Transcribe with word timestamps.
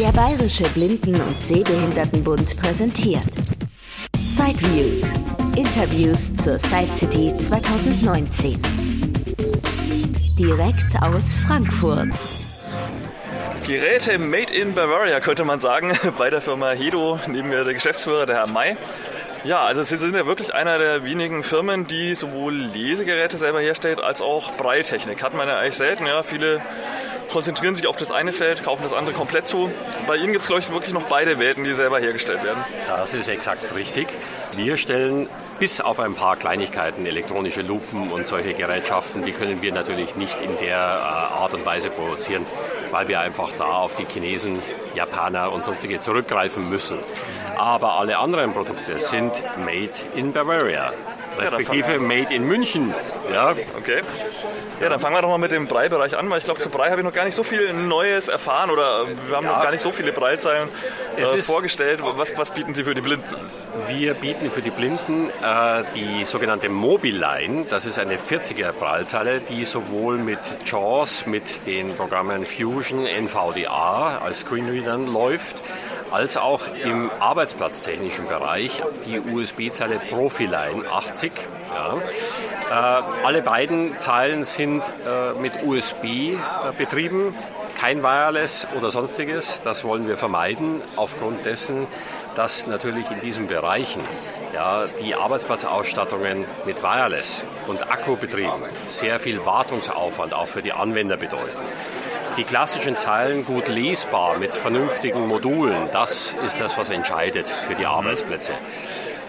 Der 0.00 0.10
Bayerische 0.10 0.64
Blinden- 0.70 1.20
und 1.20 1.40
Sehbehindertenbund 1.40 2.60
präsentiert 2.60 3.22
Sideviews. 4.16 5.14
Interviews 5.56 6.34
zur 6.34 6.58
Side 6.58 6.92
City 6.92 7.32
2019. 7.38 8.60
Direkt 10.36 11.00
aus 11.00 11.38
Frankfurt. 11.38 12.08
Geräte 13.68 14.18
made 14.18 14.52
in 14.52 14.74
Bavaria, 14.74 15.20
könnte 15.20 15.44
man 15.44 15.60
sagen, 15.60 15.92
bei 16.18 16.28
der 16.28 16.40
Firma 16.40 16.72
Hedo, 16.72 17.20
neben 17.28 17.48
mir 17.50 17.62
der 17.62 17.74
Geschäftsführer, 17.74 18.26
der 18.26 18.36
Herr 18.38 18.48
May. 18.48 18.76
Ja, 19.44 19.62
also 19.62 19.84
Sie 19.84 19.96
sind 19.96 20.16
ja 20.16 20.26
wirklich 20.26 20.52
einer 20.52 20.78
der 20.78 21.04
wenigen 21.04 21.44
Firmen, 21.44 21.86
die 21.86 22.16
sowohl 22.16 22.54
Lesegeräte 22.54 23.36
selber 23.36 23.60
herstellt, 23.60 24.00
als 24.00 24.22
auch 24.22 24.56
Breitechnik. 24.56 25.22
Hat 25.22 25.34
man 25.34 25.46
ja 25.46 25.58
eigentlich 25.58 25.76
selten, 25.76 26.06
ja. 26.06 26.24
Viele 26.24 26.62
konzentrieren 27.34 27.74
sich 27.74 27.88
auf 27.88 27.96
das 27.96 28.12
eine 28.12 28.30
Feld, 28.30 28.62
kaufen 28.62 28.84
das 28.84 28.92
andere 28.92 29.12
komplett 29.12 29.48
zu. 29.48 29.68
Bei 30.06 30.14
Ihnen 30.14 30.30
gibt 30.30 30.42
es, 30.42 30.46
glaube 30.46 30.62
ich, 30.62 30.70
wirklich 30.70 30.94
noch 30.94 31.02
beide 31.08 31.40
Welten, 31.40 31.64
die 31.64 31.74
selber 31.74 31.98
hergestellt 31.98 32.44
werden. 32.44 32.64
Das 32.86 33.12
ist 33.12 33.28
exakt 33.28 33.74
richtig. 33.74 34.06
Wir 34.54 34.76
stellen 34.76 35.28
bis 35.58 35.80
auf 35.80 35.98
ein 35.98 36.14
paar 36.14 36.36
Kleinigkeiten, 36.36 37.04
elektronische 37.06 37.62
Lupen 37.62 38.12
und 38.12 38.28
solche 38.28 38.54
Gerätschaften, 38.54 39.24
die 39.24 39.32
können 39.32 39.62
wir 39.62 39.72
natürlich 39.72 40.14
nicht 40.14 40.40
in 40.40 40.56
der 40.58 40.76
äh, 40.76 40.80
Art 40.80 41.54
und 41.54 41.66
Weise 41.66 41.90
produzieren, 41.90 42.46
weil 42.92 43.08
wir 43.08 43.18
einfach 43.18 43.50
da 43.58 43.64
auf 43.64 43.96
die 43.96 44.04
Chinesen, 44.04 44.60
Japaner 44.94 45.50
und 45.50 45.64
sonstige 45.64 45.98
zurückgreifen 45.98 46.70
müssen. 46.70 46.98
Aber 47.56 47.98
alle 47.98 48.18
anderen 48.18 48.52
Produkte 48.52 49.00
sind 49.00 49.32
made 49.58 49.90
in 50.14 50.32
Bavaria, 50.32 50.92
respektive 51.38 51.98
made 51.98 52.34
in 52.34 52.44
München. 52.44 52.94
Ja. 53.32 53.50
Okay. 53.78 54.02
Ja, 54.80 54.88
dann 54.88 55.00
fangen 55.00 55.14
wir 55.14 55.22
doch 55.22 55.28
mal 55.28 55.38
mit 55.38 55.52
dem 55.52 55.66
Brei-Bereich 55.66 56.16
an, 56.16 56.28
weil 56.30 56.38
ich 56.38 56.44
glaube, 56.44 56.60
zu 56.60 56.68
Brei 56.68 56.90
habe 56.90 57.00
ich 57.00 57.04
noch 57.04 57.12
gar 57.12 57.24
nicht 57.24 57.34
so 57.34 57.42
viel 57.42 57.72
Neues 57.72 58.28
erfahren 58.28 58.70
oder 58.70 59.06
wir 59.06 59.36
haben 59.36 59.44
ja. 59.44 59.56
noch 59.56 59.62
gar 59.62 59.70
nicht 59.70 59.82
so 59.82 59.92
viele 59.92 60.12
Breizeilen 60.12 60.68
äh, 61.16 61.42
vorgestellt. 61.42 62.00
Was, 62.02 62.36
was 62.36 62.50
bieten 62.50 62.74
Sie 62.74 62.84
für 62.84 62.94
die 62.94 63.00
Blinden? 63.00 63.36
Wir 63.86 64.14
bieten 64.14 64.50
für 64.50 64.62
die 64.62 64.70
Blinden 64.70 65.30
äh, 65.42 65.84
die 65.94 66.24
sogenannte 66.24 66.68
Mobiline. 66.68 67.66
Das 67.68 67.86
ist 67.86 67.98
eine 67.98 68.16
40er 68.16 68.72
Braillezeile, 68.72 69.40
die 69.40 69.64
sowohl 69.64 70.18
mit 70.18 70.38
JAWS, 70.64 71.26
mit 71.26 71.66
den 71.66 71.94
Programmen 71.94 72.44
Fusion, 72.44 73.06
NVDA 73.06 74.18
als 74.18 74.40
Screenreadern 74.40 75.06
läuft, 75.06 75.62
als 76.10 76.36
auch 76.36 76.62
im 76.84 77.10
arbeitsplatztechnischen 77.18 78.28
Bereich 78.28 78.82
die 79.06 79.20
USB-Zeile 79.20 80.00
Profiline 80.10 80.84
80. 80.90 81.23
Ja. 81.70 81.98
Äh, 82.70 83.24
alle 83.24 83.42
beiden 83.42 83.98
Zeilen 83.98 84.44
sind 84.44 84.82
äh, 84.82 85.38
mit 85.38 85.62
USB 85.64 86.04
äh, 86.04 86.36
betrieben, 86.76 87.34
kein 87.78 88.02
Wireless 88.02 88.66
oder 88.76 88.90
sonstiges. 88.90 89.60
Das 89.62 89.84
wollen 89.84 90.08
wir 90.08 90.16
vermeiden, 90.16 90.80
aufgrund 90.96 91.44
dessen, 91.44 91.86
dass 92.34 92.66
natürlich 92.66 93.10
in 93.10 93.20
diesen 93.20 93.46
Bereichen 93.46 94.02
ja, 94.52 94.86
die 95.00 95.14
Arbeitsplatzausstattungen 95.14 96.44
mit 96.64 96.82
Wireless 96.82 97.44
und 97.66 97.90
Akkubetrieben 97.90 98.62
sehr 98.86 99.20
viel 99.20 99.44
Wartungsaufwand 99.44 100.32
auch 100.32 100.48
für 100.48 100.62
die 100.62 100.72
Anwender 100.72 101.16
bedeuten. 101.16 101.58
Die 102.36 102.44
klassischen 102.44 102.96
Zeilen 102.96 103.44
gut 103.44 103.68
lesbar 103.68 104.38
mit 104.38 104.56
vernünftigen 104.56 105.28
Modulen, 105.28 105.88
das 105.92 106.34
ist 106.44 106.60
das, 106.60 106.76
was 106.76 106.90
entscheidet 106.90 107.48
für 107.48 107.76
die 107.76 107.86
Arbeitsplätze. 107.86 108.54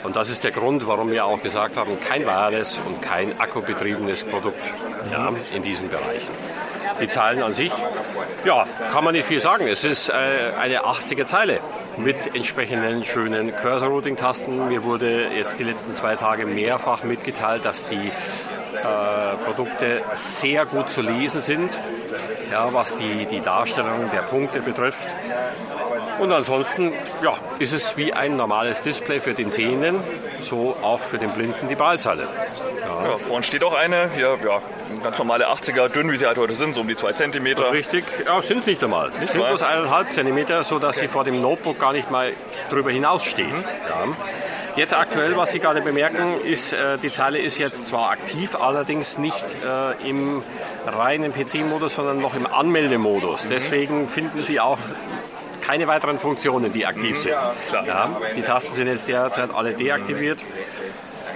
Und 0.06 0.16
das 0.16 0.30
ist 0.30 0.44
der 0.44 0.52
Grund, 0.52 0.86
warum 0.86 1.12
wir 1.12 1.26
auch 1.26 1.42
gesagt 1.42 1.78
haben, 1.78 2.00
kein 2.00 2.26
Wireless 2.28 2.80
und 2.86 3.02
kein 3.02 3.40
akkubetriebenes 3.40 4.24
Produkt 4.26 4.62
ja, 5.12 5.34
in 5.54 5.64
diesen 5.64 5.90
Bereichen. 5.90 6.30
Die 7.02 7.10
Zeilen 7.10 7.42
an 7.42 7.56
sich, 7.56 7.72
ja, 8.46 8.68
kann 8.92 9.04
man 9.04 9.16
nicht 9.16 9.28
viel 9.28 9.40
sagen. 9.40 9.66
Es 9.68 9.84
ist 9.84 10.10
äh, 10.10 10.14
eine 10.60 10.82
80er 10.82 11.26
Zeile 11.26 11.60
mit 11.98 12.36
entsprechenden 12.36 13.04
schönen 13.04 13.52
Cursor-Routing-Tasten. 13.56 14.68
Mir 14.68 14.84
wurde 14.84 15.30
jetzt 15.36 15.58
die 15.60 15.64
letzten 15.64 15.96
zwei 15.96 16.16
Tage 16.16 16.46
mehrfach 16.46 17.04
mitgeteilt, 17.04 17.66
dass 17.66 17.84
die 17.86 18.08
äh, 18.08 19.36
Produkte 19.44 20.04
sehr 20.14 20.68
gut 20.68 20.92
zu 20.92 21.02
lesen 21.02 21.42
sind, 21.42 21.72
ja, 22.52 22.72
was 22.72 22.96
die, 22.98 23.26
die 23.26 23.42
Darstellung 23.42 24.12
der 24.12 24.22
Punkte 24.22 24.62
betrifft. 24.62 25.08
Und 26.20 26.32
ansonsten 26.32 26.94
ja, 27.24 27.38
ist 27.60 27.74
es 27.74 27.98
wie 27.98 28.14
ein 28.14 28.38
normales 28.38 28.82
Display 28.82 29.20
für 29.20 29.34
den 29.34 29.50
Sehenden, 29.50 30.00
so 30.40 30.76
auch 30.82 31.00
für 31.00 31.18
den 31.18 31.32
Blinden 31.32 31.68
die 31.68 31.76
Ballzeile. 31.76 32.28
Ja. 32.82 33.12
ja, 33.12 33.18
vorne 33.18 33.44
steht 33.44 33.64
auch 33.64 33.76
eine, 33.76 34.10
hier, 34.16 34.38
ja, 34.46 34.62
ganz 35.04 35.18
normale 35.18 35.50
80er, 35.50 35.90
dünn 35.90 36.12
wie 36.12 36.18
sie 36.18 36.26
halt 36.26 36.38
heute 36.38 36.54
sind, 36.54 36.74
so 36.74 36.82
um 36.82 36.88
die 36.88 36.96
2 36.96 37.14
cm. 37.14 37.46
Richtig, 37.72 38.06
ja, 38.26 38.42
sind 38.42 38.60
es 38.60 38.66
nicht 38.66 38.84
einmal. 38.84 39.12
Nicht 39.20 39.34
sind 39.34 39.46
bloß 39.46 39.64
1,5 39.64 40.12
cm, 40.12 40.64
sodass 40.64 40.98
okay. 40.98 41.08
sie 41.08 41.12
vor 41.12 41.24
dem 41.24 41.42
Notebook 41.42 41.80
gar 41.80 41.94
nicht 41.94 42.10
mal 42.12 42.32
drüber 42.70 42.92
hinausstehen. 42.92 43.52
Mhm. 43.52 43.64
Ja. 43.90 44.16
Jetzt 44.76 44.94
aktuell, 44.94 45.38
was 45.38 45.54
Sie 45.54 45.60
gerade 45.60 45.82
bemerken, 45.82 46.42
ist, 46.42 46.74
äh, 46.74 46.98
die 46.98 47.10
Zeile 47.10 47.40
ist 47.40 47.58
jetzt 47.58 47.88
zwar 47.88 48.10
aktiv, 48.10 48.58
allerdings 48.60 49.18
nicht 49.18 49.46
äh, 49.64 50.10
im 50.10 50.44
reinen 50.86 51.32
PC-Modus, 51.32 51.96
sondern 51.96 52.20
noch 52.20 52.36
im 52.36 52.46
Anmeldemodus. 52.46 53.46
Mhm. 53.46 53.50
Deswegen 53.50 54.08
finden 54.10 54.42
Sie 54.42 54.60
auch 54.60 54.78
keine 55.66 55.88
weiteren 55.88 56.20
Funktionen, 56.20 56.72
die 56.74 56.86
aktiv 56.86 57.20
sind. 57.20 57.32
Ja, 57.32 58.10
die 58.36 58.42
Tasten 58.42 58.74
sind 58.74 58.88
jetzt 58.88 59.08
derzeit 59.08 59.54
alle 59.54 59.74
deaktiviert. 59.74 60.40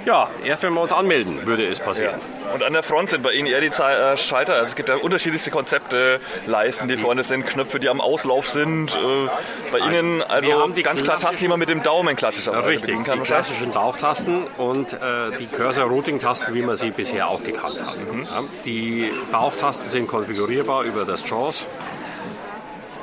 Ja, 0.05 0.29
erst 0.43 0.63
wenn 0.63 0.73
wir 0.73 0.81
uns 0.81 0.91
anmelden, 0.91 1.45
würde 1.45 1.65
es 1.65 1.79
passieren. 1.79 2.15
Ja. 2.47 2.53
Und 2.53 2.63
an 2.63 2.73
der 2.73 2.83
Front 2.83 3.09
sind 3.09 3.21
bei 3.21 3.33
Ihnen 3.33 3.47
eher 3.47 3.61
die 3.61 3.67
äh, 3.67 4.17
Schalter. 4.17 4.53
Also 4.53 4.65
es 4.65 4.75
gibt 4.75 4.89
ja 4.89 4.95
unterschiedlichste 4.95 5.51
Konzepte, 5.51 6.19
Leisten, 6.47 6.87
die 6.87 6.97
vorne 6.97 7.23
sind, 7.23 7.45
Knöpfe, 7.45 7.79
die 7.79 7.89
am 7.89 8.01
Auslauf 8.01 8.47
sind. 8.47 8.91
Äh, 8.91 9.29
bei 9.71 9.79
Ihnen 9.79 10.23
also 10.23 10.49
wir 10.49 10.57
haben 10.57 10.73
die 10.73 10.83
ganz 10.83 11.03
klar 11.03 11.19
Tasten, 11.19 11.43
die 11.43 11.47
man 11.47 11.59
mit 11.59 11.69
dem 11.69 11.83
Daumen 11.83 12.15
klassischerweise 12.15 12.67
Richtig, 12.67 13.03
kann, 13.03 13.19
die 13.19 13.25
klassischen 13.25 13.71
Bauchtasten 13.71 14.43
und 14.57 14.93
äh, 14.93 14.97
die 15.37 15.47
Cursor-Routing-Tasten, 15.47 16.53
wie 16.53 16.61
man 16.61 16.75
sie 16.75 16.91
bisher 16.91 17.27
auch 17.27 17.43
gekannt 17.43 17.83
hat. 17.85 17.97
Mhm. 17.97 18.23
Ja, 18.23 18.43
die 18.65 19.11
Bauchtasten 19.31 19.89
sind 19.89 20.07
konfigurierbar 20.07 20.83
über 20.83 21.05
das 21.05 21.29
JAWS. 21.29 21.67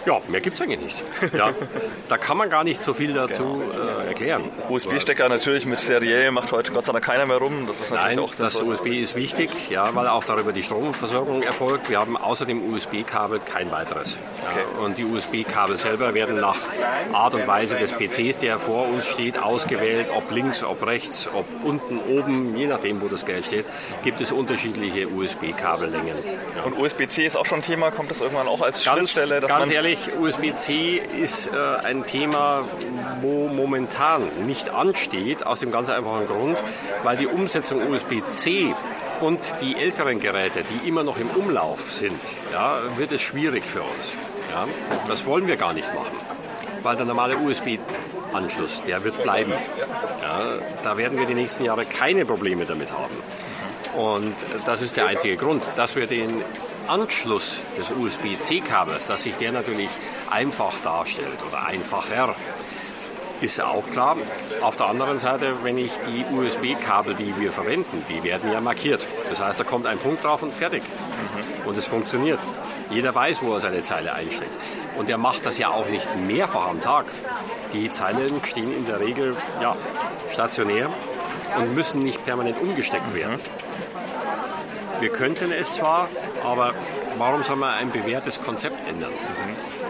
Ja, 0.07 0.21
mehr 0.29 0.41
gibt 0.41 0.57
es 0.57 0.63
eigentlich 0.63 0.81
nicht. 0.81 1.35
Ja, 1.35 1.51
da 2.09 2.17
kann 2.17 2.37
man 2.37 2.49
gar 2.49 2.63
nicht 2.63 2.81
so 2.83 2.95
viel 2.95 3.13
dazu 3.13 3.63
genau. 3.71 4.01
äh, 4.05 4.09
erklären. 4.09 4.45
USB-Stecker 4.69 5.29
natürlich 5.29 5.67
mit 5.67 5.81
seriell 5.81 6.31
macht 6.31 6.53
heute 6.53 6.73
Gott 6.73 6.87
sei 6.87 6.93
Dank 6.93 7.05
keiner 7.05 7.27
mehr 7.27 7.39
rum. 7.39 7.67
Das 7.67 7.81
ist 7.81 7.91
natürlich 7.91 8.17
Nein, 8.17 8.25
auch 8.25 8.35
das 8.35 8.63
USB 8.63 8.87
ist 8.87 9.17
wichtig, 9.17 9.51
ja, 9.69 9.95
weil 9.95 10.07
auch 10.07 10.25
darüber 10.25 10.53
die 10.53 10.63
Stromversorgung 10.63 11.43
erfolgt. 11.43 11.91
Wir 11.91 11.99
haben 11.99 12.17
außer 12.17 12.47
dem 12.47 12.73
USB-Kabel 12.73 13.41
kein 13.41 13.71
weiteres. 13.73 14.19
Okay. 14.49 14.61
Ja, 14.61 14.85
und 14.85 14.97
die 14.99 15.05
USB-Kabel 15.05 15.77
selber 15.77 16.15
werden 16.15 16.37
nach 16.37 16.57
Art 17.13 17.35
und 17.35 17.47
Weise 17.47 17.77
des 17.77 17.93
PCs, 17.93 18.39
der 18.39 18.59
vor 18.59 18.89
uns 18.89 19.07
steht, 19.07 19.39
ausgewählt, 19.39 20.09
ob 20.15 20.31
links, 20.31 20.63
ob 20.63 20.87
rechts, 20.87 21.29
ob 21.33 21.47
unten, 21.65 21.99
oben, 21.99 22.57
je 22.57 22.67
nachdem, 22.67 23.03
wo 23.03 23.09
das 23.09 23.25
Geld 23.25 23.47
steht, 23.47 23.65
gibt 24.05 24.21
es 24.21 24.31
unterschiedliche 24.31 25.09
USB-Kabellängen. 25.09 26.17
Ja. 26.55 26.63
Und 26.63 26.79
USB-C 26.79 27.27
ist 27.27 27.37
auch 27.37 27.47
schon 27.47 27.59
ein 27.59 27.63
Thema, 27.63 27.91
kommt 27.91 28.11
das 28.11 28.21
irgendwann 28.21 28.47
auch 28.47 28.63
als 28.63 28.85
ganz, 28.85 29.11
Schnittstelle? 29.11 29.47
ganz 29.47 29.73
ehrlich, 29.73 29.96
ehrlich, 29.97 30.19
USB-C 30.19 31.01
ist 31.23 31.49
äh, 31.49 31.77
ein 31.85 32.05
Thema, 32.07 32.65
wo 33.21 33.49
momentan 33.49 34.23
nicht 34.47 34.71
ansteht, 34.71 35.47
aus 35.47 35.61
dem 35.61 35.71
ganz 35.71 35.89
einfachen 35.89 36.27
Grund, 36.27 36.59
weil 37.03 37.17
die 37.17 37.27
Umsetzung 37.27 37.91
USB-C 37.91 38.75
und 39.21 39.41
die 39.61 39.77
älteren 39.77 40.21
Geräte, 40.21 40.63
die 40.65 40.89
immer 40.89 41.03
noch 41.03 41.19
im 41.19 41.31
Umlauf 41.31 41.93
sind, 41.93 42.21
ja, 42.53 42.81
wird 42.97 43.13
es 43.13 43.23
schwierig 43.23 43.65
für 43.65 43.83
uns. 43.83 44.13
Ja. 44.51 44.67
Das 45.09 45.27
wollen 45.27 45.47
wir 45.47 45.57
gar 45.57 45.73
nicht 45.73 45.93
machen, 45.95 46.17
weil 46.83 46.97
der 46.97 47.07
normale 47.07 47.37
USB-Anschluss, 47.39 48.83
der 48.83 49.05
wird 49.05 49.23
bleiben. 49.23 49.53
Ja. 50.23 50.59
Da 50.83 50.97
werden 50.97 51.19
wir 51.19 51.27
die 51.27 51.35
nächsten 51.35 51.65
Jahre 51.65 51.85
keine 51.85 52.25
Probleme 52.25 52.67
damit 52.67 52.91
haben. 52.93 53.15
Und 53.97 54.35
das 54.67 54.83
ist 54.83 54.97
der 54.99 55.07
einzige 55.07 55.37
Grund, 55.37 55.63
dass 55.77 55.97
wir 55.97 56.07
den 56.07 56.45
Anschluss 56.87 57.59
des 57.79 57.91
USB-C-Kabels, 57.91 59.07
dass 59.07 59.23
sich 59.23 59.35
der 59.37 59.53
natürlich 59.53 59.89
einfach 60.31 60.75
darstellt 60.85 61.39
oder 61.49 61.65
einfacher, 61.65 62.35
ist 63.41 63.61
auch 63.61 63.89
klar. 63.91 64.17
Auf 64.61 64.77
der 64.77 64.87
anderen 64.87 65.19
Seite, 65.19 65.55
wenn 65.63 65.79
ich 65.79 65.91
die 66.07 66.25
USB-Kabel, 66.35 67.15
die 67.15 67.39
wir 67.39 67.53
verwenden, 67.53 68.05
die 68.09 68.23
werden 68.23 68.53
ja 68.53 68.61
markiert. 68.61 69.07
Das 69.31 69.41
heißt, 69.41 69.61
da 69.61 69.65
kommt 69.65 69.87
ein 69.87 69.99
Punkt 69.99 70.25
drauf 70.25 70.43
und 70.43 70.53
fertig. 70.53 70.83
Mhm. 70.83 71.69
Und 71.69 71.79
es 71.79 71.87
funktioniert. 71.87 72.39
Jeder 72.91 73.15
weiß, 73.15 73.43
wo 73.43 73.55
er 73.55 73.61
seine 73.61 73.83
Zeile 73.85 74.15
einsteckt. 74.15 74.53
Und 74.97 75.11
er 75.11 75.19
macht 75.19 75.45
das 75.45 75.59
ja 75.59 75.71
auch 75.71 75.89
nicht 75.89 76.07
mehrfach 76.27 76.69
am 76.69 76.81
Tag. 76.81 77.07
Die 77.73 77.91
Zeilen 77.93 78.43
stehen 78.45 78.75
in 78.75 78.87
der 78.87 79.01
Regel 79.01 79.37
ja, 79.61 79.77
stationär 80.33 80.91
und 81.59 81.75
müssen 81.75 82.01
nicht 82.01 82.25
permanent 82.25 82.61
umgesteckt 82.61 83.15
werden. 83.15 83.35
Mhm. 83.35 83.96
Wir 85.01 85.11
könnten 85.11 85.53
es 85.53 85.73
zwar, 85.73 86.09
aber 86.45 86.73
warum 87.19 87.43
soll 87.43 87.57
man 87.57 87.75
ein 87.75 87.91
bewährtes 87.91 88.43
Konzept 88.43 88.87
ändern? 88.89 89.13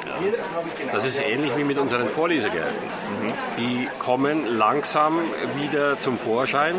Ja. 0.05 0.93
Das 0.93 1.05
ist 1.05 1.21
ähnlich 1.21 1.57
wie 1.57 1.65
mit 1.65 1.79
unseren 1.79 2.09
Vorlesegeräten. 2.09 2.75
Mhm. 3.23 3.33
Die 3.59 3.89
kommen 3.99 4.47
langsam 4.47 5.21
wieder 5.61 5.99
zum 6.01 6.19
Vorschein, 6.19 6.75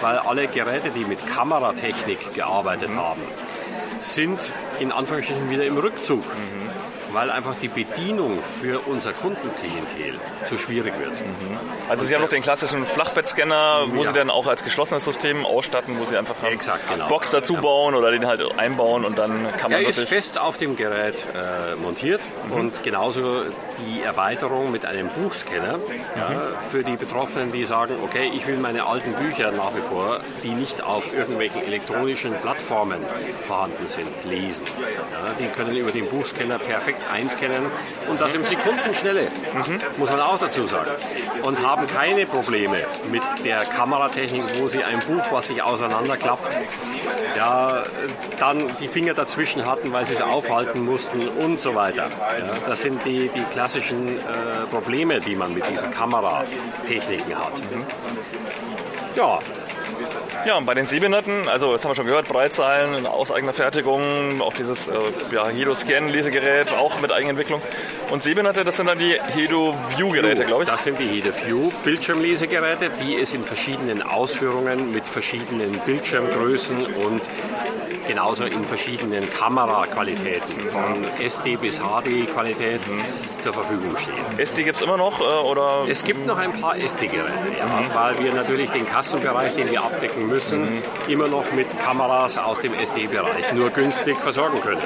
weil 0.00 0.18
alle 0.18 0.48
Geräte, 0.48 0.90
die 0.90 1.04
mit 1.04 1.26
Kameratechnik 1.26 2.34
gearbeitet 2.34 2.90
mhm. 2.90 2.98
haben, 2.98 3.22
sind 4.00 4.40
in 4.78 4.92
Anführungsstrichen 4.92 5.50
wieder 5.50 5.64
im 5.64 5.78
Rückzug. 5.78 6.24
Mhm. 7.10 7.14
weil 7.14 7.30
einfach 7.30 7.54
die 7.56 7.68
Bedienung 7.68 8.38
für 8.60 8.80
unser 8.86 9.12
Kundenklientel 9.12 10.18
zu 10.46 10.56
schwierig 10.56 10.94
wird. 10.98 11.12
Also 11.88 12.04
Sie 12.04 12.14
haben 12.14 12.22
noch 12.22 12.28
den 12.28 12.42
klassischen 12.42 12.84
Flachbettscanner, 12.86 13.86
wo 13.92 14.02
Ja. 14.02 14.08
Sie 14.08 14.12
dann 14.14 14.30
auch 14.30 14.46
als 14.46 14.64
geschlossenes 14.64 15.04
System 15.04 15.44
ausstatten, 15.44 15.98
wo 15.98 16.04
Sie 16.04 16.16
einfach 16.16 16.36
eine 16.42 16.52
Exakt, 16.54 16.88
genau. 16.88 17.08
Box 17.08 17.30
dazu 17.30 17.54
bauen 17.54 17.94
oder 17.94 18.10
den 18.10 18.26
halt 18.26 18.42
einbauen 18.58 19.04
und 19.04 19.18
dann 19.18 19.46
kann 19.58 19.70
man 19.70 19.82
Er 19.82 19.88
ist 19.88 20.00
fest 20.00 20.38
auf 20.38 20.56
dem 20.56 20.76
Gerät 20.76 21.24
äh, 21.34 21.74
montiert 21.76 22.20
und 22.50 22.82
genauso 22.82 23.44
die 23.86 24.02
Erweiterung 24.02 24.70
mit 24.70 24.84
einem 24.86 25.08
Buchscanner 25.08 25.78
ja, 26.16 26.32
für 26.70 26.84
die 26.84 26.96
Betroffenen, 26.96 27.52
die 27.52 27.64
sagen, 27.64 27.96
okay, 28.04 28.30
ich 28.34 28.46
will 28.46 28.56
meine 28.56 28.86
alten 28.86 29.12
Bücher 29.14 29.50
nach 29.52 29.74
wie 29.74 29.80
vor, 29.80 30.20
die 30.42 30.50
nicht 30.50 30.82
auf 30.82 31.16
irgendwelchen 31.16 31.62
elektronischen 31.64 32.32
Plattformen 32.34 33.00
vorhanden 33.46 33.88
sind, 33.88 34.08
lesen. 34.24 34.64
Ja, 35.12 35.32
die 35.38 35.46
können 35.48 35.76
über 35.76 35.90
den 35.90 36.06
Buchscanner 36.08 36.58
perfekt 36.58 36.99
einscannen 37.12 37.66
und 38.08 38.20
das 38.20 38.34
im 38.34 38.44
Sekundenschnelle, 38.44 39.28
muss 39.96 40.10
man 40.10 40.20
auch 40.20 40.38
dazu 40.38 40.66
sagen. 40.66 40.90
Und 41.42 41.64
haben 41.66 41.86
keine 41.86 42.26
Probleme 42.26 42.84
mit 43.10 43.22
der 43.44 43.60
Kameratechnik, 43.60 44.44
wo 44.58 44.68
sie 44.68 44.84
ein 44.84 45.00
Buch, 45.00 45.22
was 45.30 45.48
sich 45.48 45.62
auseinanderklappt, 45.62 46.56
ja, 47.36 47.82
dann 48.38 48.76
die 48.78 48.88
Finger 48.88 49.14
dazwischen 49.14 49.64
hatten, 49.66 49.92
weil 49.92 50.06
sie 50.06 50.14
es 50.14 50.22
aufhalten 50.22 50.84
mussten 50.84 51.28
und 51.28 51.60
so 51.60 51.74
weiter. 51.74 52.08
Ja, 52.08 52.68
das 52.68 52.82
sind 52.82 53.04
die, 53.04 53.30
die 53.34 53.44
klassischen 53.52 54.18
äh, 54.18 54.66
Probleme, 54.70 55.20
die 55.20 55.34
man 55.34 55.54
mit 55.54 55.68
diesen 55.68 55.90
Kameratechniken 55.90 57.36
hat. 57.38 57.52
Ja, 59.16 59.38
Ja, 60.46 60.56
und 60.56 60.64
bei 60.64 60.72
den 60.72 60.86
Sehbehinderten, 60.86 61.48
also 61.48 61.72
jetzt 61.72 61.84
haben 61.84 61.90
wir 61.90 61.96
schon 61.96 62.06
gehört, 62.06 62.26
Breitzahlen 62.26 63.04
aus 63.06 63.30
eigener 63.30 63.52
Fertigung, 63.52 64.40
auch 64.40 64.54
dieses 64.54 64.88
äh, 64.88 64.92
ja, 65.32 65.48
Hedo-Scan-Lesegerät, 65.48 66.72
auch 66.72 66.98
mit 67.00 67.12
Eigenentwicklung. 67.12 67.60
Und 68.10 68.22
Sehbehinderte, 68.22 68.64
das 68.64 68.78
sind 68.78 68.86
dann 68.86 68.98
die 68.98 69.20
Hedo-View-Geräte, 69.20 70.46
glaube 70.46 70.62
ich. 70.62 70.68
Das 70.70 70.82
sind 70.82 70.98
die 70.98 71.08
HedeView 71.08 71.70
Bildschirmlesegeräte, 71.84 72.90
die 73.02 73.16
es 73.16 73.34
in 73.34 73.44
verschiedenen 73.44 74.00
Ausführungen 74.02 74.92
mit 74.92 75.06
verschiedenen 75.06 75.78
Bildschirmgrößen 75.84 76.86
und 76.94 77.20
genauso 78.08 78.44
in 78.44 78.64
verschiedenen 78.64 79.30
Kameraqualitäten 79.30 80.70
von 80.70 81.04
SD 81.20 81.56
bis 81.56 81.78
HD 81.78 82.32
Qualität 82.32 82.80
zur 83.42 83.52
Verfügung 83.52 83.96
stehen. 83.96 84.38
SD 84.38 84.64
gibt 84.64 84.76
es 84.76 84.82
immer 84.82 84.96
noch, 84.96 85.20
äh, 85.20 85.24
oder? 85.24 85.84
Es 85.88 86.04
gibt 86.04 86.26
noch 86.26 86.38
ein 86.38 86.52
paar 86.60 86.76
SD-Geräte, 86.76 87.30
ja, 87.58 87.94
weil 87.94 88.22
wir 88.22 88.34
natürlich 88.34 88.70
den 88.70 88.86
Kassenbereich, 88.86 89.54
den 89.54 89.70
wir 89.70 89.82
abdecken 89.82 90.26
müssen, 90.26 90.82
immer 91.08 91.28
noch 91.28 91.52
mit 91.52 91.66
Kameras 91.80 92.38
aus 92.38 92.60
dem 92.60 92.74
SD-Bereich 92.74 93.52
nur 93.54 93.70
günstig 93.70 94.16
versorgen 94.18 94.60
können. 94.60 94.80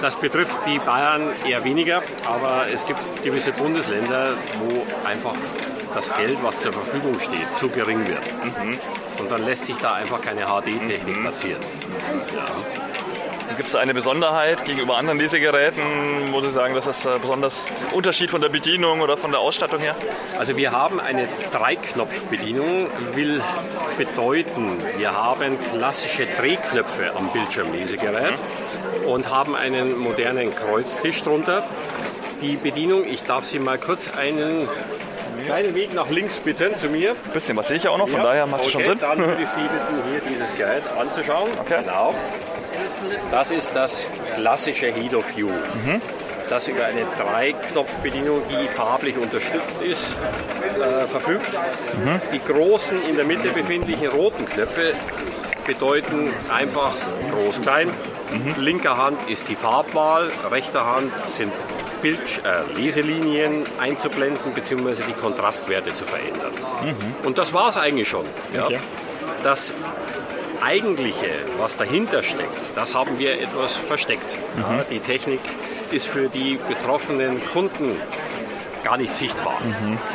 Das 0.00 0.16
betrifft 0.16 0.56
die 0.66 0.78
Bayern 0.78 1.30
eher 1.46 1.64
weniger, 1.64 2.02
aber 2.24 2.66
es 2.72 2.86
gibt 2.86 3.00
gewisse 3.22 3.52
Bundesländer, 3.52 4.34
wo 4.60 5.06
einfach 5.06 5.34
das 5.94 6.14
Geld, 6.16 6.38
was 6.42 6.58
zur 6.60 6.72
Verfügung 6.72 7.18
steht, 7.18 7.56
zu 7.56 7.68
gering 7.70 8.06
wird. 8.06 8.22
Und 9.18 9.30
dann 9.30 9.44
lässt 9.44 9.64
sich 9.64 9.76
da 9.76 9.94
einfach 9.94 10.20
keine 10.20 10.42
HD-Technik 10.42 11.20
platzieren. 11.22 11.62
Gibt 13.54 13.68
es 13.68 13.72
da 13.72 13.78
eine 13.78 13.94
Besonderheit 13.94 14.64
gegenüber 14.64 14.96
anderen 14.98 15.18
Lesegeräten, 15.18 16.32
wo 16.32 16.40
Sie 16.40 16.50
sagen, 16.50 16.74
das 16.74 16.86
ist 16.86 17.06
äh, 17.06 17.18
besonders 17.20 17.66
Unterschied 17.92 18.30
von 18.30 18.40
der 18.40 18.48
Bedienung 18.48 19.00
oder 19.00 19.16
von 19.16 19.30
der 19.30 19.40
Ausstattung 19.40 19.80
her? 19.80 19.94
Also 20.38 20.56
wir 20.56 20.72
haben 20.72 21.00
eine 21.00 21.28
Dreiknopfbedienung, 21.52 22.88
will 23.14 23.42
bedeuten, 23.96 24.82
wir 24.98 25.12
haben 25.12 25.58
klassische 25.72 26.26
Drehknöpfe 26.26 27.14
am 27.14 27.30
Bildschirmlesegerät 27.30 28.34
und 29.06 29.30
haben 29.30 29.54
einen 29.54 29.96
modernen 29.96 30.54
Kreuztisch 30.54 31.22
drunter. 31.22 31.64
Die 32.42 32.56
Bedienung, 32.56 33.04
ich 33.06 33.24
darf 33.24 33.44
Sie 33.44 33.58
mal 33.58 33.78
kurz 33.78 34.10
einen 34.14 34.68
kleinen 35.44 35.74
Weg 35.74 35.94
nach 35.94 36.10
links 36.10 36.36
bitten 36.40 36.76
zu 36.78 36.88
mir. 36.88 37.12
Ein 37.12 37.32
bisschen 37.32 37.56
was 37.56 37.68
sehe 37.68 37.76
ich 37.76 37.84
ja 37.84 37.90
auch 37.90 37.98
noch, 37.98 38.08
von 38.08 38.22
daher 38.22 38.46
macht 38.46 38.66
es 38.66 38.72
schon 38.72 38.82
okay, 38.82 38.90
Sinn. 38.90 38.98
Dann 39.00 39.18
würde 39.18 39.42
ich 39.42 39.48
Sie 39.48 39.60
bitten, 39.60 40.10
hier 40.10 40.20
dieses 40.28 40.54
Gerät 40.56 40.82
anzuschauen. 40.98 41.48
Okay. 41.60 41.82
Genau. 41.84 42.14
Das 43.30 43.50
ist 43.50 43.70
das 43.74 44.02
klassische 44.34 44.86
Hedo 44.86 45.22
View. 45.34 45.50
Das 46.48 46.68
über 46.68 46.84
eine 46.84 47.04
Dreiknopfbedienung, 47.18 48.42
die 48.48 48.68
farblich 48.68 49.16
unterstützt 49.18 49.82
ist, 49.82 50.06
äh, 50.78 51.06
verfügt. 51.06 51.46
Die 52.32 52.38
großen 52.38 53.02
in 53.08 53.16
der 53.16 53.24
Mitte 53.24 53.48
befindlichen 53.48 54.08
roten 54.08 54.44
Knöpfe 54.44 54.94
bedeuten 55.66 56.32
einfach 56.48 56.94
groß-klein. 57.32 57.90
Linker 58.58 58.96
Hand 58.96 59.28
ist 59.28 59.48
die 59.48 59.56
Farbwahl, 59.56 60.30
rechter 60.50 60.86
Hand 60.86 61.12
sind 61.14 61.52
Bild, 62.02 62.20
äh, 62.44 62.78
Leselinien 62.78 63.64
einzublenden 63.80 64.52
bzw. 64.52 65.02
die 65.08 65.14
Kontrastwerte 65.14 65.94
zu 65.94 66.04
verändern. 66.04 66.52
Und 67.24 67.38
das 67.38 67.52
war 67.52 67.68
es 67.68 67.76
eigentlich 67.76 68.08
schon. 68.08 68.26
Ja. 68.54 68.66
Okay. 68.66 68.78
Das 69.42 69.74
Eigentliche, 70.62 71.30
was 71.58 71.76
dahinter 71.76 72.22
steckt, 72.22 72.76
das 72.76 72.94
haben 72.94 73.18
wir 73.18 73.40
etwas 73.40 73.76
versteckt. 73.76 74.38
Ja, 74.58 74.84
die 74.88 75.00
Technik 75.00 75.40
ist 75.90 76.06
für 76.06 76.28
die 76.28 76.58
betroffenen 76.68 77.44
Kunden 77.52 77.96
gar 78.84 78.96
nicht 78.96 79.16
sichtbar, 79.16 79.58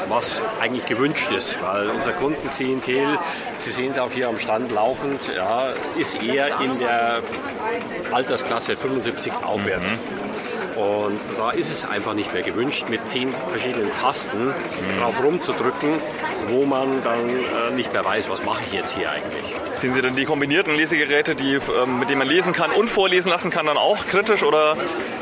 was 0.08 0.42
eigentlich 0.62 0.86
gewünscht 0.86 1.30
ist, 1.32 1.62
weil 1.62 1.90
unser 1.90 2.14
Kundenklientel, 2.14 3.20
Sie 3.60 3.72
sehen 3.72 3.92
es 3.92 4.00
auch 4.00 4.12
hier 4.12 4.30
am 4.30 4.40
Stand 4.40 4.72
laufend, 4.72 5.30
ja, 5.36 5.74
ist 5.98 6.22
eher 6.22 6.62
in 6.62 6.80
der 6.80 7.22
Altersklasse 8.14 8.78
75 8.78 9.34
aufwärts. 9.44 9.92
Und 10.76 11.20
da 11.38 11.52
ist 11.52 11.70
es 11.72 11.86
einfach 11.86 12.14
nicht 12.14 12.34
mehr 12.34 12.44
gewünscht, 12.44 12.86
mit 12.90 13.08
zehn 13.10 13.34
verschiedenen 13.50 13.92
Tasten 13.94 14.54
drauf 15.00 15.24
rumzudrücken, 15.24 16.00
wo 16.48 16.66
man 16.66 17.04
dann 17.04 17.30
äh, 17.30 17.76
nicht 17.76 17.92
mehr 17.94 18.04
weiß, 18.06 18.30
was 18.30 18.44
mache 18.44 18.64
ich 18.68 18.74
jetzt 18.74 18.96
hier 18.96 19.10
eigentlich. 19.12 19.56
Sehen 19.74 19.94
Sie 19.94 20.02
denn 20.02 20.16
die 20.16 20.26
kombinierten 20.26 20.74
Lesegeräte, 20.76 21.36
die, 21.36 21.54
ähm, 21.56 22.00
mit 22.00 22.10
denen 22.10 22.20
man 22.20 22.28
lesen 22.28 22.54
kann 22.54 22.72
und 22.72 22.90
vorlesen 22.90 23.30
lassen 23.30 23.52
kann, 23.52 23.66
dann 23.66 23.78
auch 23.78 24.06
kritisch? 24.08 24.44
Oder 24.44 24.76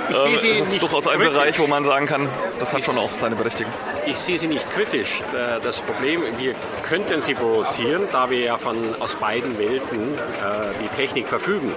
ähm, 0.09 0.37
sie 0.37 0.49
ist 0.49 0.59
es 0.61 0.69
nicht 0.69 0.81
durchaus 0.81 1.07
ein 1.07 1.17
kritisch. 1.19 1.33
Bereich, 1.33 1.59
wo 1.59 1.67
man 1.67 1.83
sagen 1.85 2.05
kann, 2.05 2.29
das 2.59 2.73
hat 2.73 2.83
schon 2.83 2.97
auch 2.97 3.11
seine 3.19 3.35
Berechtigung? 3.35 3.71
Ich 4.05 4.17
sehe 4.17 4.37
sie 4.37 4.47
nicht 4.47 4.69
kritisch. 4.71 5.21
Äh, 5.35 5.59
Das 5.61 5.81
Problem, 5.81 6.23
wir 6.37 6.55
könnten 6.83 7.21
sie 7.21 7.33
provozieren, 7.33 8.07
da 8.11 8.29
wir 8.29 8.39
ja 8.39 8.57
von, 8.57 8.75
aus 8.99 9.15
beiden 9.15 9.57
Welten 9.57 10.13
äh, 10.13 10.83
die 10.83 10.87
Technik 10.95 11.27
verfügen. 11.27 11.73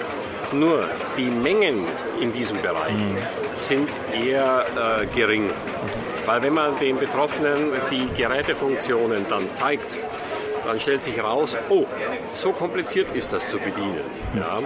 Nur 0.53 0.85
die 1.17 1.31
Mengen 1.31 1.87
in 2.21 2.33
diesem 2.33 2.61
Bereich 2.61 2.97
sind 3.57 3.89
eher 4.13 4.67
äh, 4.77 5.07
gering. 5.07 5.51
Weil 6.27 6.43
wenn 6.43 6.55
man 6.55 6.79
den 6.79 6.99
Betroffenen 6.99 7.73
die 7.91 8.09
Gerätefunktionen 8.17 9.27
dann 9.29 9.53
zeigt, 9.55 9.97
dann 10.65 10.79
stellt 10.79 11.03
sich 11.03 11.23
raus, 11.23 11.57
oh, 11.69 11.87
so 12.35 12.53
kompliziert 12.53 13.09
ist 13.15 13.33
das 13.33 13.49
zu 13.51 13.59
bedienen. 13.59 14.03
Ja? 14.37 14.61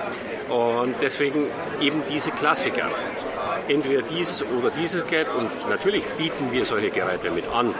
Und 0.54 0.96
deswegen 1.00 1.46
eben 1.80 2.02
diese 2.08 2.30
Klassiker. 2.30 2.90
Entweder 3.68 4.02
dieses 4.02 4.42
oder 4.42 4.70
dieses 4.70 5.06
Gerät 5.06 5.28
und 5.36 5.50
natürlich 5.70 6.04
bieten 6.18 6.52
wir 6.52 6.64
solche 6.64 6.90
Geräte 6.90 7.30
mit 7.30 7.48
an. 7.48 7.74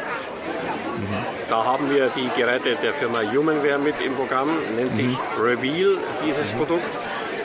Da 1.49 1.65
haben 1.65 1.91
wir 1.91 2.09
die 2.17 2.29
Geräte 2.37 2.77
der 2.83 2.95
Firma 2.95 3.21
Humanware 3.21 3.79
mit 3.79 4.01
im 4.01 4.15
Programm, 4.15 4.59
nennt 4.75 4.93
sich 4.93 5.17
Reveal 5.39 5.99
dieses 6.27 6.53
Produkt 6.53 6.89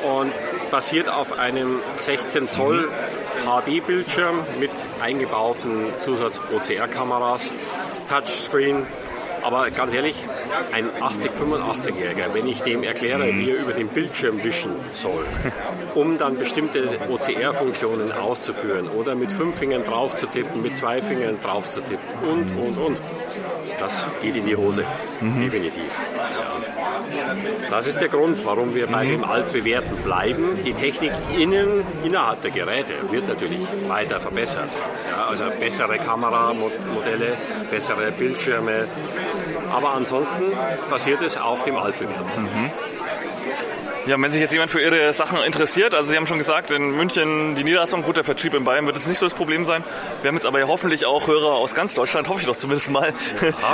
und 0.03 0.31
basiert 0.71 1.09
auf 1.09 1.37
einem 1.37 1.79
16 1.97 2.49
Zoll 2.49 2.89
HD-Bildschirm 3.45 4.45
mit 4.59 4.71
eingebauten 5.01 5.87
Zusatz-OCR-Kameras, 5.99 7.51
Touchscreen. 8.09 8.87
Aber 9.43 9.71
ganz 9.71 9.93
ehrlich, 9.93 10.15
ein 10.71 10.89
80, 11.01 11.31
85-Jähriger, 11.31 12.33
wenn 12.33 12.47
ich 12.47 12.61
dem 12.61 12.83
erkläre, 12.83 13.33
wie 13.35 13.49
er 13.49 13.57
über 13.57 13.73
den 13.73 13.87
Bildschirm 13.87 14.43
wischen 14.43 14.71
soll, 14.93 15.25
um 15.95 16.17
dann 16.17 16.37
bestimmte 16.37 16.87
OCR-Funktionen 17.09 18.11
auszuführen 18.11 18.87
oder 18.87 19.15
mit 19.15 19.31
fünf 19.31 19.57
Fingern 19.57 19.83
drauf 19.83 20.15
zu 20.15 20.27
tippen, 20.27 20.61
mit 20.61 20.75
zwei 20.75 21.01
Fingern 21.01 21.39
drauf 21.41 21.69
zu 21.69 21.81
tippen 21.81 22.29
und, 22.29 22.55
und, 22.55 22.77
und. 22.77 23.01
Das 23.79 24.05
geht 24.21 24.35
in 24.35 24.45
die 24.45 24.55
Hose, 24.55 24.85
definitiv. 25.19 25.91
Das 27.69 27.87
ist 27.87 27.99
der 28.01 28.09
Grund, 28.09 28.45
warum 28.45 28.75
wir 28.75 28.87
bei 28.87 29.05
dem 29.05 29.23
altbewährten 29.23 29.97
bleiben. 29.97 30.59
Die 30.65 30.73
Technik 30.73 31.11
innen, 31.37 31.83
innerhalb 32.03 32.41
der 32.41 32.51
Geräte 32.51 32.93
wird 33.09 33.27
natürlich 33.27 33.59
weiter 33.87 34.19
verbessert. 34.19 34.69
Ja, 35.09 35.27
also 35.27 35.45
bessere 35.59 35.97
Kameramodelle, 35.97 37.37
bessere 37.69 38.11
Bildschirme. 38.11 38.87
Aber 39.71 39.91
ansonsten 39.93 40.43
basiert 40.89 41.21
es 41.21 41.37
auf 41.37 41.63
dem 41.63 41.77
altbewährten. 41.77 42.71
Ja, 44.07 44.19
wenn 44.19 44.31
sich 44.31 44.41
jetzt 44.41 44.51
jemand 44.51 44.71
für 44.71 44.81
Ihre 44.81 45.13
Sachen 45.13 45.37
interessiert, 45.43 45.93
also 45.93 46.09
Sie 46.09 46.17
haben 46.17 46.25
schon 46.25 46.39
gesagt, 46.39 46.71
in 46.71 46.91
München 46.91 47.55
die 47.55 47.63
Niederlassung, 47.63 48.01
gut, 48.01 48.17
der 48.17 48.23
Vertrieb 48.23 48.53
in 48.55 48.63
Bayern 48.63 48.87
wird 48.87 48.97
es 48.97 49.05
nicht 49.05 49.19
so 49.19 49.25
das 49.27 49.35
Problem 49.35 49.63
sein. 49.63 49.83
Wir 50.21 50.29
haben 50.29 50.35
jetzt 50.35 50.47
aber 50.47 50.59
ja 50.59 50.67
hoffentlich 50.67 51.05
auch 51.05 51.27
Hörer 51.27 51.51
aus 51.53 51.75
ganz 51.75 51.93
Deutschland, 51.93 52.27
hoffe 52.27 52.39
ich 52.41 52.47
doch 52.47 52.55
zumindest 52.55 52.89
mal. 52.89 53.13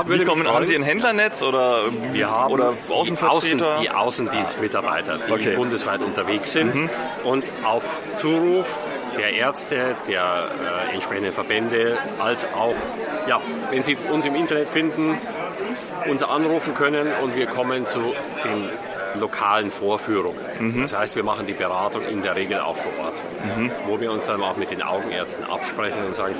würde 0.06 0.24
Wie 0.24 0.26
kommen, 0.26 0.46
haben 0.48 0.66
Sie 0.66 0.76
ein 0.76 0.84
Händlernetz 0.84 1.44
oder, 1.44 1.80
Wir 2.12 2.30
haben 2.30 2.52
oder 2.54 2.74
die, 2.74 2.92
Außen, 2.92 3.18
Außenvertreter? 3.18 3.80
die 3.82 3.90
Außendienstmitarbeiter, 3.90 5.20
die 5.28 5.32
Okay. 5.32 5.56
bundesweit 5.56 6.02
unterwegs 6.02 6.52
sind 6.52 6.90
und 7.24 7.46
auf 7.64 8.02
Zuruf 8.16 8.82
der 9.18 9.34
Ärzte, 9.34 9.96
der 10.10 10.50
äh, 10.90 10.94
entsprechenden 10.94 11.32
Verbände, 11.34 11.98
als 12.20 12.46
auch, 12.54 12.76
ja, 13.28 13.40
wenn 13.72 13.84
Sie 13.84 13.98
uns 14.12 14.26
im 14.26 14.36
Internet 14.36 14.70
finden, 14.70 15.18
uns 16.08 16.22
anrufen 16.24 16.74
können 16.74 17.08
und 17.24 17.36
wir 17.36 17.48
kommen 17.48 17.86
zu 17.88 18.14
den 18.44 18.70
lokalen 19.20 19.72
Vorführungen. 19.72 20.40
Mhm. 20.60 20.82
Das 20.82 20.98
heißt, 20.98 21.16
wir 21.16 21.24
machen 21.24 21.46
die 21.46 21.54
Beratung 21.54 22.04
in 22.04 22.22
der 22.22 22.36
Regel 22.36 22.60
auch 22.60 22.76
vor 22.76 22.92
Ort, 23.04 23.16
mhm. 23.58 23.72
wo 23.86 24.00
wir 24.00 24.12
uns 24.12 24.26
dann 24.26 24.42
auch 24.42 24.58
mit 24.58 24.72
den 24.72 24.82
Augenärzten 24.82 25.46
absprechen 25.46 26.06
und 26.06 26.16
sagen, 26.16 26.36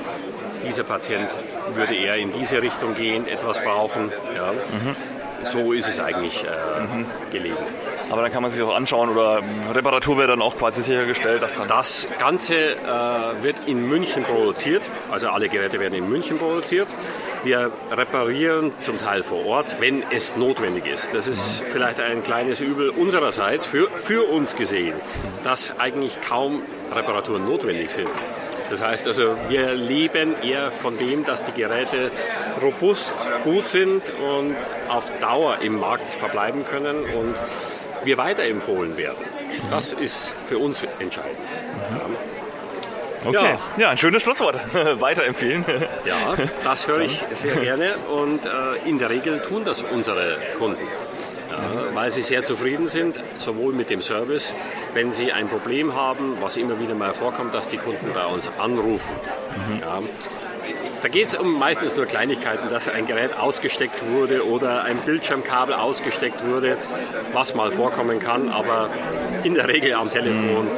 dieser 0.66 0.84
Patient 0.84 1.30
würde 1.74 1.94
eher 1.94 2.16
in 2.16 2.32
diese 2.32 2.62
Richtung 2.62 2.94
gehen, 2.94 3.26
etwas 3.26 3.62
brauchen. 3.62 4.10
Ja. 4.34 4.52
Mhm. 4.52 4.96
So 5.44 5.72
ist 5.72 5.88
es 5.88 6.00
eigentlich 6.00 6.44
äh, 6.44 7.30
gelegen. 7.30 7.56
Aber 8.10 8.22
dann 8.22 8.32
kann 8.32 8.42
man 8.42 8.50
sich 8.50 8.62
auch 8.62 8.74
anschauen 8.74 9.10
oder 9.10 9.42
Reparatur 9.72 10.16
wird 10.16 10.30
dann 10.30 10.40
auch 10.40 10.56
quasi 10.56 10.82
sichergestellt, 10.82 11.42
dass 11.42 11.56
dann. 11.56 11.68
Das 11.68 12.08
Ganze 12.18 12.54
äh, 12.54 13.42
wird 13.42 13.56
in 13.66 13.86
München 13.86 14.24
produziert, 14.24 14.82
also 15.10 15.28
alle 15.28 15.48
Geräte 15.48 15.78
werden 15.78 15.94
in 15.94 16.08
München 16.08 16.38
produziert. 16.38 16.88
Wir 17.44 17.70
reparieren 17.90 18.72
zum 18.80 18.98
Teil 18.98 19.22
vor 19.22 19.44
Ort, 19.44 19.80
wenn 19.80 20.02
es 20.10 20.36
notwendig 20.36 20.86
ist. 20.86 21.14
Das 21.14 21.26
ist 21.26 21.62
vielleicht 21.68 22.00
ein 22.00 22.22
kleines 22.22 22.60
Übel 22.60 22.90
unsererseits 22.90 23.66
für, 23.66 23.88
für 23.90 24.28
uns 24.28 24.56
gesehen, 24.56 24.94
dass 25.44 25.78
eigentlich 25.78 26.20
kaum 26.20 26.62
Reparaturen 26.92 27.44
notwendig 27.44 27.90
sind. 27.90 28.08
Das 28.70 28.82
heißt 28.82 29.06
also, 29.06 29.36
wir 29.48 29.74
leben 29.74 30.34
eher 30.42 30.70
von 30.70 30.98
dem, 30.98 31.24
dass 31.24 31.42
die 31.42 31.52
Geräte 31.52 32.10
robust, 32.60 33.14
gut 33.44 33.66
sind 33.66 34.12
und 34.20 34.56
auf 34.88 35.10
Dauer 35.20 35.58
im 35.62 35.78
Markt 35.78 36.12
verbleiben 36.12 36.64
können 36.64 37.04
und 37.04 37.34
wir 38.04 38.18
weiterempfohlen 38.18 38.96
werden. 38.96 39.24
Das 39.70 39.92
ist 39.92 40.34
für 40.46 40.58
uns 40.58 40.82
entscheidend. 40.98 41.38
Okay, 43.24 43.34
ja. 43.34 43.58
ja, 43.76 43.90
ein 43.90 43.98
schönes 43.98 44.22
Schlusswort. 44.22 44.58
Weiterempfehlen. 45.00 45.64
ja, 46.04 46.36
das 46.62 46.86
höre 46.86 47.00
ich 47.00 47.22
sehr 47.34 47.56
gerne 47.56 47.96
und 47.98 48.46
äh, 48.46 48.88
in 48.88 48.98
der 48.98 49.10
Regel 49.10 49.42
tun 49.42 49.64
das 49.64 49.82
unsere 49.82 50.38
Kunden. 50.58 50.86
Ja, 51.50 51.94
weil 51.94 52.10
sie 52.10 52.22
sehr 52.22 52.44
zufrieden 52.44 52.88
sind, 52.88 53.18
sowohl 53.36 53.72
mit 53.72 53.90
dem 53.90 54.02
Service, 54.02 54.54
wenn 54.94 55.12
sie 55.12 55.32
ein 55.32 55.48
Problem 55.48 55.94
haben, 55.94 56.36
was 56.40 56.56
immer 56.56 56.78
wieder 56.78 56.94
mal 56.94 57.14
vorkommt, 57.14 57.54
dass 57.54 57.68
die 57.68 57.78
Kunden 57.78 58.12
bei 58.12 58.26
uns 58.26 58.48
anrufen. 58.58 59.14
Mhm. 59.56 59.80
Ja, 59.80 60.02
da 61.02 61.08
geht 61.08 61.26
es 61.26 61.34
um 61.34 61.58
meistens 61.58 61.96
nur 61.96 62.06
Kleinigkeiten, 62.06 62.68
dass 62.68 62.88
ein 62.88 63.06
Gerät 63.06 63.38
ausgesteckt 63.38 64.02
wurde 64.10 64.46
oder 64.46 64.84
ein 64.84 64.98
Bildschirmkabel 64.98 65.74
ausgesteckt 65.74 66.46
wurde, 66.46 66.76
was 67.32 67.54
mal 67.54 67.70
vorkommen 67.70 68.18
kann, 68.18 68.48
aber 68.48 68.90
in 69.44 69.54
der 69.54 69.68
Regel 69.68 69.94
am 69.94 70.10
Telefon 70.10 70.68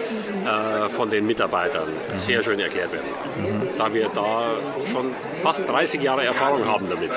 äh, 0.45 0.89
von 0.89 1.11
den 1.11 1.27
Mitarbeitern 1.27 1.89
sehr 2.15 2.43
schön 2.43 2.61
erklärt 2.61 2.93
werden 2.93 3.09
kann. 3.13 3.69
Da 3.79 3.93
wir 3.95 4.09
da 4.15 4.53
schon 4.85 5.15
fast 5.43 5.69
30 5.69 6.03
Jahre 6.03 6.25
Erfahrung 6.25 6.67
haben 6.67 6.89
damit. 6.89 7.11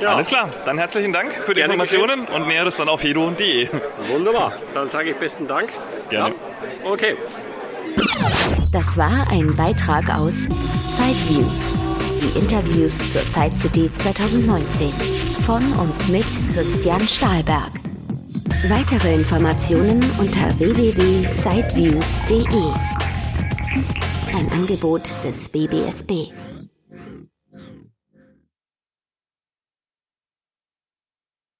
Ja. 0.00 0.14
Alles 0.14 0.28
klar, 0.28 0.50
dann 0.64 0.78
herzlichen 0.78 1.12
Dank 1.12 1.32
für 1.32 1.52
die 1.54 1.60
Gerne 1.60 1.74
Informationen 1.74 2.26
geschehen. 2.26 2.42
und 2.42 2.48
näheres 2.48 2.76
dann 2.76 2.88
auf 2.88 3.02
hedo.de. 3.02 3.68
Wunderbar, 4.08 4.52
dann 4.74 4.88
sage 4.88 5.10
ich 5.10 5.16
besten 5.16 5.46
Dank. 5.46 5.72
Gerne. 6.10 6.34
Ja. 6.84 6.90
Okay. 6.90 7.16
Das 8.72 8.96
war 8.96 9.28
ein 9.28 9.54
Beitrag 9.54 10.08
aus 10.08 10.44
Sideviews, 10.44 11.72
die 12.22 12.38
Interviews 12.38 12.96
zur 13.12 13.22
Side 13.22 13.54
City 13.54 13.90
2019 13.94 14.90
von 15.42 15.62
und 15.74 16.08
mit 16.08 16.24
Christian 16.54 17.06
Stahlberg. 17.06 17.70
Weitere 18.70 19.14
Informationen 19.14 20.02
unter 20.18 20.58
www.sideviews.de. 20.58 22.72
Ein 24.34 24.50
Angebot 24.52 25.10
des 25.22 25.50
BBSB. 25.50 26.32